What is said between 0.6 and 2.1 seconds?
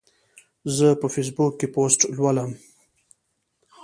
زه په فیسبوک کې پوسټ